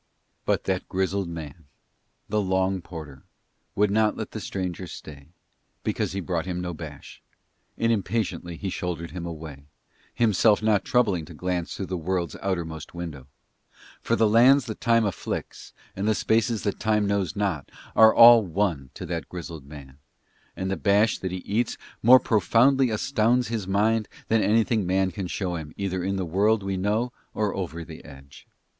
[0.47, 1.65] But that grizzled man,
[2.27, 3.21] the long porter,
[3.75, 5.27] would not let the stranger stay,
[5.83, 7.21] because he brought him no bash,
[7.77, 9.65] and impatiently he shouldered him away,
[10.15, 13.27] himself not troubling to glance through the World's outermost window,
[14.01, 18.43] for the lands that Time afflicts and the spaces that Time knows not are all
[18.43, 19.99] one to that grizzled man,
[20.55, 25.27] and the bash that he eats more profoundly astounds his mind than anything man can
[25.27, 28.47] show him either in the World we know or over the Edge.